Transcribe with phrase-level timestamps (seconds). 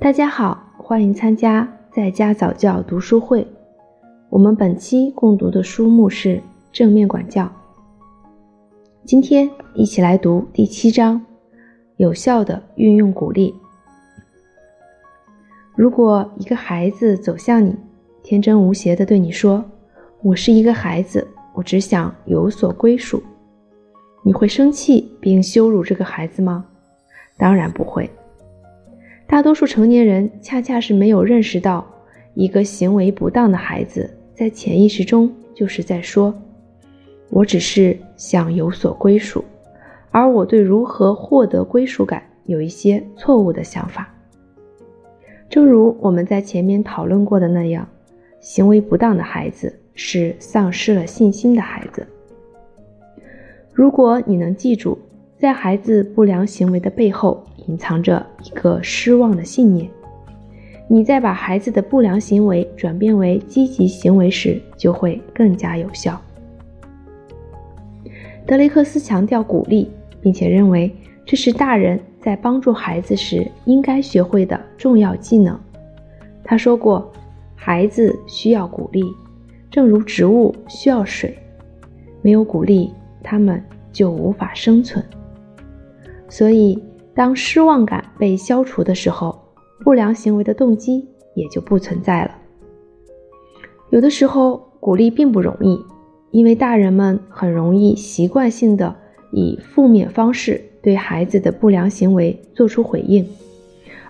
[0.00, 3.46] 大家好，欢迎参加在家早教读书会。
[4.28, 6.36] 我们本期共读的书目是
[6.72, 7.44] 《正面管教》。
[9.04, 11.24] 今天一起来读第七章：
[11.96, 13.54] 有效的运用鼓励。
[15.74, 17.74] 如果一个孩子走向你，
[18.22, 19.64] 天真无邪地对你说
[20.22, 23.22] ：“我是一个孩子，我只想有所归属。”
[24.22, 26.64] 你会生气并羞辱这个孩子吗？
[27.38, 28.10] 当然不会。
[29.34, 31.84] 大多数成年人恰恰是没有认识到，
[32.34, 36.32] 一个行为不当的孩子在潜意识中就是在说
[37.30, 39.44] ：“我只是想有所归属，
[40.12, 44.08] 而我对如何获得归属感有一些错误的想法。”
[45.50, 47.88] 正如我们在前面讨论过的那样，
[48.38, 52.06] 行为不当的孩子是丧失了信心的孩子。
[53.72, 54.96] 如果你能记住，
[55.36, 59.88] 在孩子不良行为的背后隐藏着一个失望的信念，
[60.88, 66.20] 你在把孩子的不良行为转变为积极行为时，就会更加有效。
[68.46, 69.90] 德雷克斯强调鼓励，
[70.20, 75.58] 并且认为这是大人在帮助孩子时应该学会的重要技能。
[76.42, 77.10] 他说过
[77.56, 79.02] ：“孩子需要鼓励，
[79.70, 81.36] 正如植物需要水，
[82.20, 82.92] 没有鼓励。”
[83.26, 83.58] 他们
[83.90, 85.02] 就无法生存。
[86.28, 86.78] 所以，
[87.14, 89.38] 当失望感被消除的时候，
[89.84, 92.36] 不良行为的动机也就不存在了。
[93.90, 95.80] 有的时候，鼓励并不容易，
[96.32, 98.94] 因为大人们很容易习惯性的
[99.30, 103.24] 以负面方式对孩子的不良行为做出回应，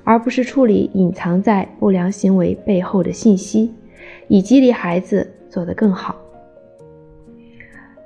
[0.02, 3.70] 而不是处理隐藏在不良行为背后的信息，
[4.28, 6.16] 以激励孩子做得更好。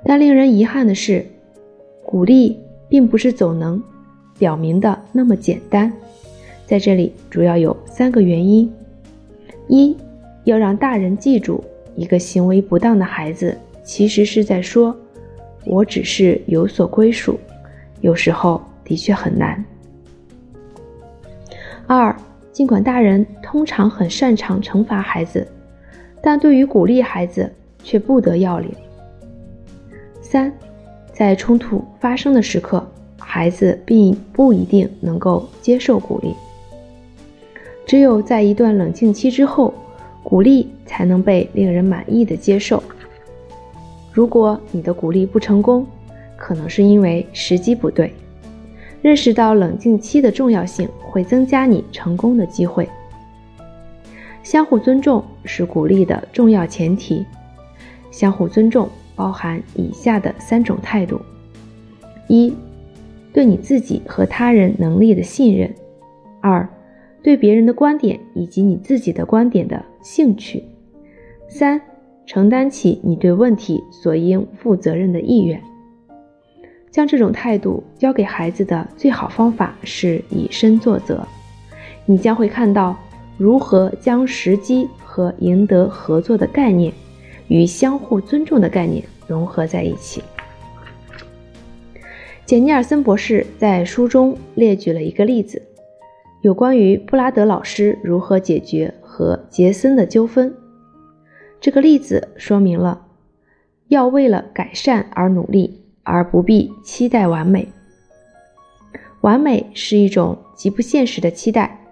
[0.03, 1.25] 但令人遗憾的是，
[2.03, 3.81] 鼓励并不是总能
[4.39, 5.91] 表明的那么简单。
[6.65, 8.71] 在这里，主要有三个原因：
[9.67, 9.95] 一，
[10.45, 11.63] 要让大人记住，
[11.95, 14.95] 一个行为不当的孩子其实是在说
[15.65, 17.39] “我只是有所归属”，
[18.01, 19.63] 有时候的确很难。
[21.85, 22.15] 二，
[22.51, 25.47] 尽管大人通常很擅长惩罚孩子，
[26.21, 27.51] 但对于鼓励孩子
[27.83, 28.71] 却不得要领。
[30.21, 30.53] 三，
[31.11, 32.87] 在冲突发生的时刻，
[33.31, 36.33] 孩子并不一定能够接受鼓励。
[37.85, 39.71] 只有在一段冷静期之后，
[40.23, 42.81] 鼓励才能被令人满意的接受。
[44.11, 45.85] 如果你的鼓励不成功，
[46.35, 48.11] 可能是因为时机不对。
[49.03, 52.89] 认识到冷静期的重要性，会增加你成功的机会。
[54.41, 57.23] 相互尊重是鼓励的重要前提。
[58.09, 58.89] 相互尊重。
[59.15, 61.19] 包含以下的三种态度：
[62.29, 62.53] 一、
[63.39, 65.69] 对你自己和他人能力的信任；
[66.41, 66.67] 二、
[67.23, 70.61] 对别人的观点以及你自己的观点的兴趣；
[71.47, 71.79] 三、
[72.25, 75.57] 承担起你对问题所应负责任的意愿。
[76.91, 81.25] 将这种态度教给孩子的最好方法是以身作则，
[82.05, 82.93] 你将会看到
[83.37, 86.91] 如何将时机和赢得合作的概念。
[87.47, 90.21] 与相互尊重的概念融合在一起。
[92.49, 95.61] 简尼尔森博士在书中列举了一个例子，
[96.41, 100.51] 有关于布拉德老师如何解决和杰森的纠纷。
[101.61, 103.05] 这个例子说明了，
[103.89, 107.67] 要为了改善而努力，而不必期待完美。
[109.21, 111.85] 完美是一种极不现实的期待，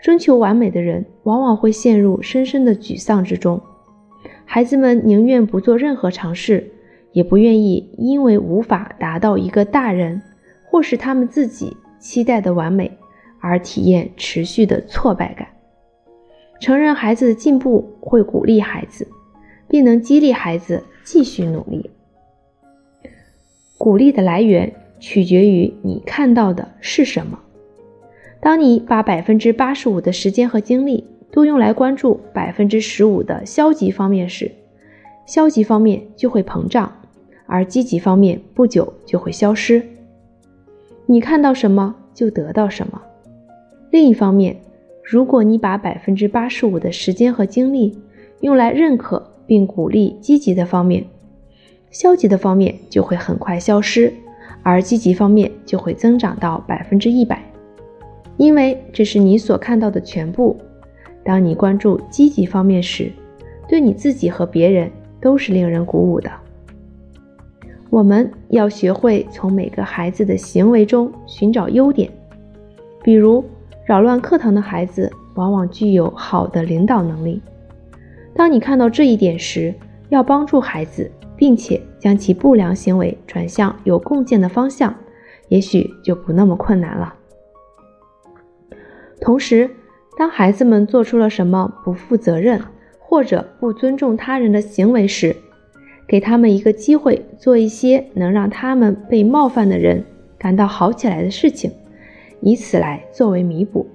[0.00, 3.60] 追求完美的人往往会陷入深深的沮丧之中。
[4.44, 6.74] 孩子们宁愿不做任何尝试，
[7.16, 10.20] 也不愿意因为无法达到一个大人
[10.66, 12.92] 或是他们自己期待的完美
[13.40, 15.48] 而体验持续的挫败感。
[16.60, 19.08] 承认孩子的进步会鼓励孩子，
[19.66, 21.90] 并能激励孩子继续努力。
[23.78, 27.40] 鼓励的来源取决于你看到的是什么。
[28.40, 34.52] 当你把百分之八十五的时间和精力，都用来关注百分之十五的消极方面时，
[35.24, 36.92] 消极方面就会膨胀，
[37.46, 39.82] 而积极方面不久就会消失。
[41.06, 43.00] 你看到什么就得到什么。
[43.90, 44.56] 另一方面，
[45.02, 47.96] 如果你把百分之八十五的时间和精力
[48.40, 51.04] 用来认可并鼓励积极的方面，
[51.90, 54.12] 消极的方面就会很快消失，
[54.62, 57.40] 而积极方面就会增长到百分之一百，
[58.36, 60.56] 因为这是你所看到的全部。
[61.24, 63.10] 当你关注积极方面时，
[63.68, 64.90] 对你自己和别人
[65.20, 66.30] 都是令人鼓舞的。
[67.96, 72.12] 我们要学会从每个孩子的行为中寻找优点，
[73.02, 73.42] 比如
[73.86, 77.40] 扰乱课堂的孩子往往具有好的领导能力。
[78.34, 79.74] 当你看到这一点时，
[80.10, 84.94] 要帮助孩子，并且将其不良行为转向有共建的方向，
[85.48, 87.14] 也许就不那么困难了。
[89.22, 89.70] 同时，
[90.18, 92.60] 当孩子们做出了什么不负责任
[92.98, 95.34] 或者不尊重他人的行为时，
[96.06, 100.04] 给他们一个机会，做一些能让他们被冒犯的人
[100.38, 101.70] 感到好起来的事情，
[102.40, 103.86] 以此来作为弥补。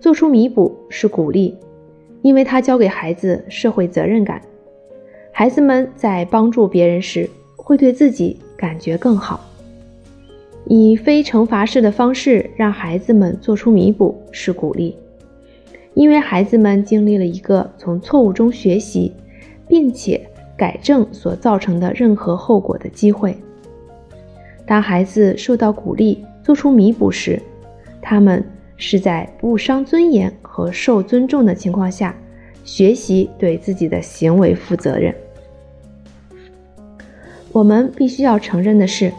[0.00, 1.56] 做出弥补是鼓励，
[2.22, 4.40] 因为它教给孩子社会责任感。
[5.32, 9.44] 孩子们在帮助别人时，会对自己感觉更好。
[10.66, 14.94] 以非惩罚式的方式让孩子们做出弥补是鼓励，
[15.94, 19.12] 因为孩子们经历了一个从错误中学习，
[19.66, 20.27] 并且
[20.58, 23.34] 改正所造成的任何后果的机会。
[24.66, 27.40] 当孩子受到鼓励做出弥补时，
[28.02, 28.44] 他们
[28.76, 32.14] 是在不伤尊严和受尊重的情况下，
[32.64, 35.14] 学习对自己的行为负责任。
[37.52, 39.12] 我们必须要承认的是。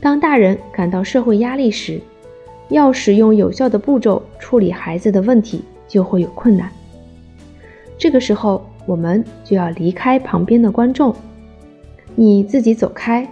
[0.00, 2.00] 当大人感到社会压力时，
[2.68, 6.68] 要使用有效的步骤处理孩子的问题就会有困难。
[7.96, 11.14] 这个时候，我们就要离开旁边的观众，
[12.14, 13.26] 你自己走开，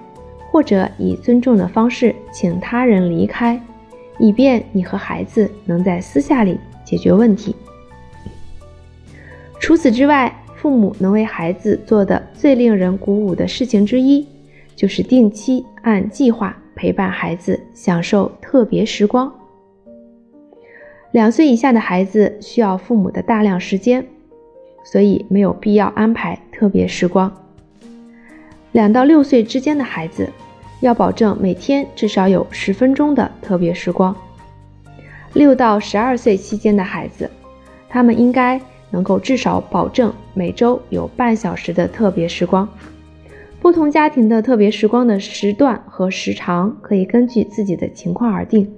[0.50, 3.60] 或者以尊重的方式请他人离开，
[4.18, 7.54] 以便你和孩子能在私下里解决问题。
[9.58, 14.26] 除此之外，父母能为孩子做的最令人鼓舞的事情之一。
[14.76, 19.30] 就是定期按计划陪伴孩子享受特别时光。
[21.12, 24.02] 两岁以下的孩子需要父母的大量时间，
[24.82, 27.32] 所以没有必要安排特别时光。
[28.72, 30.28] 两到六岁之间的孩子
[30.80, 34.14] 要保证每天至少有十分钟的特别时光。
[35.34, 37.30] 六到十二岁期间的孩子，
[37.88, 38.60] 他们应该
[38.90, 42.68] 能够至少保证每周有半小时的特别时光。
[43.60, 48.72] 不同家庭的特别时光的时段和时长可以根据自己的情况而定。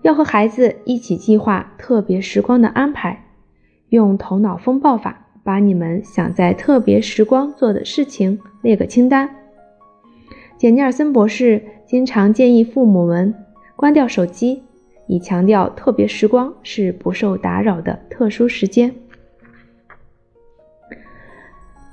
[0.00, 3.21] 要和孩子一起计划特别时光的安排，
[3.92, 9.28] 用头脑风暴法把你们想在特别时光做的事情列个清单。
[10.56, 13.34] 简尼尔森博士经常建议父母们
[13.76, 14.62] 关掉手机，
[15.08, 18.94] 以强调特别时光是不受打扰的特殊时间。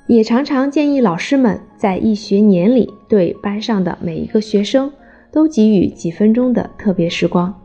[0.08, 4.90] 也常常建议老师们在一学年里对班上的每一个学生
[5.32, 7.59] 都给予几分钟的特别时光，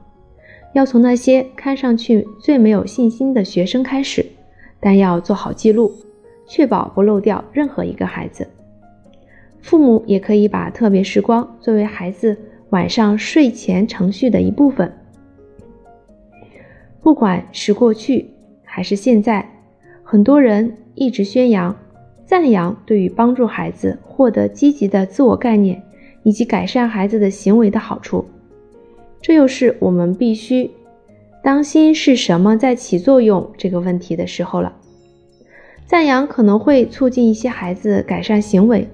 [0.75, 4.27] 要从那些看上去最没有信心的学生开始，
[4.79, 5.91] 但要做好记录，
[6.47, 8.47] 确保不漏掉任何一个孩子。
[9.63, 12.37] 父母也可以把特别时光作为孩子
[12.69, 14.93] 晚上睡前程序的一部分。
[17.01, 18.29] 不管是过去
[18.63, 19.49] 还是现在，
[20.03, 21.75] 很多人一直宣扬。
[22.27, 25.83] 赞扬对于帮助孩子获得积极的自我概念
[26.23, 28.25] 以及改善孩子的行为的好处，
[29.27, 30.71] 这又是我们必须
[31.43, 34.71] 当心是什么在起作用这个问题的时候了。
[35.87, 38.87] 赞扬可能会促进一些孩子改善行为，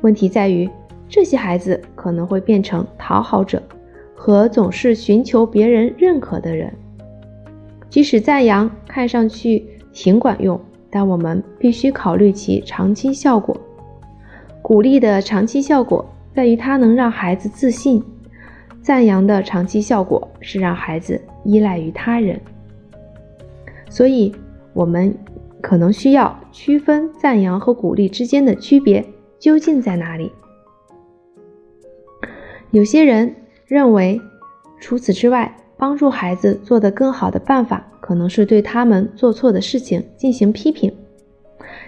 [0.00, 0.66] 问题在于
[1.06, 3.62] 这些孩子可能会变成讨好者
[4.14, 6.72] 和总是寻求别人认可的人。
[7.90, 10.58] 即使赞扬看上去挺管用。
[10.90, 13.54] 但我们必须考虑其长期效果。
[14.62, 16.02] 鼓励的长期效果
[16.34, 18.00] 在于它能让孩子自信；
[18.82, 22.40] 赞扬的长期效果是让孩子依赖于他人。
[23.90, 24.34] 所以，
[24.72, 25.14] 我们
[25.60, 29.04] 可能需要区分赞扬和鼓励之间的区别
[29.38, 30.30] 究竟在哪里。
[32.70, 33.34] 有些人
[33.66, 34.20] 认为，
[34.80, 37.84] 除此之外，帮助孩子做得更好的办法。
[38.00, 40.90] 可能是对他们做错的事情进行批评。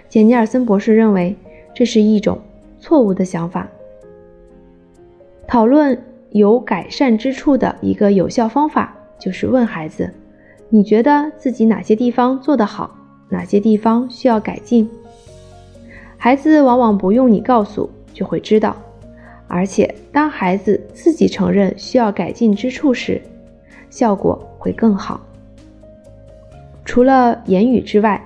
[0.07, 1.35] 简尼尔森博士认为
[1.73, 2.39] 这是一种
[2.79, 3.67] 错误的想法。
[5.47, 5.99] 讨论
[6.31, 10.11] 有改善之处的一个有效方法就是问孩子
[10.69, 12.95] ：“你觉得自己哪些地方做得好，
[13.29, 14.89] 哪些地方需要改进？”
[16.17, 18.75] 孩子往往不用你告诉就会知道，
[19.47, 23.21] 而且当孩子自己承认需要改进之处时，
[23.89, 25.19] 效果会更好。
[26.85, 28.21] 除了言语之外，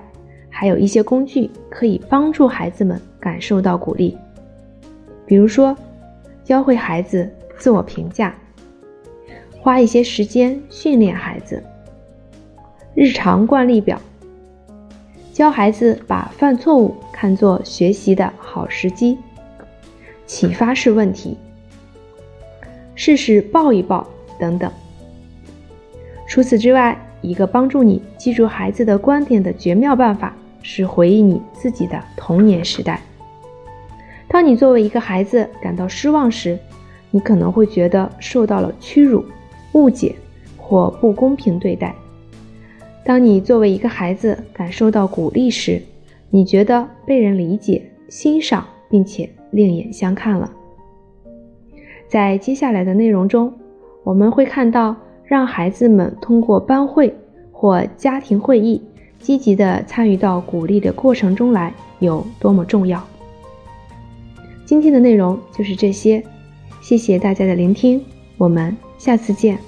[0.48, 4.16] 还有一些工具可以帮助孩子们感受到鼓励。
[5.26, 5.76] 比如说，
[6.44, 8.34] 教会孩子自我评价，
[9.60, 11.62] 花一些时间训练孩子；
[12.94, 14.00] 日常惯例表，
[15.32, 19.16] 教孩子把犯错误看作学习的好时机；
[20.26, 21.36] 启发式问题，
[22.94, 24.06] 试试抱一抱
[24.38, 24.70] 等等。
[26.28, 33.00] 除此之外，一个帮助你记住孩子的观点的绝妙办法是回忆你自己的童年时代。
[34.28, 36.58] 当你作为一个孩子感到失望时，
[37.16, 39.24] 你可能会觉得受到了屈辱、
[39.72, 40.14] 误解
[40.58, 41.94] 或不公平对待。
[43.02, 45.80] 当你作为一个孩子感受到鼓励时，
[46.28, 50.52] 你觉得被人理解、欣赏，并且另眼相看了。
[52.06, 53.50] 在接下来的内容中，
[54.04, 54.94] 我们会看到
[55.24, 57.14] 让孩子们通过班会
[57.50, 58.82] 或家庭会议，
[59.18, 63.02] 积极的参与到鼓励的过程中来有多么重要。
[64.66, 66.22] 今天的内容就是这些，
[66.88, 68.00] 谢谢大家的聆听，
[68.38, 69.58] 我们下次见。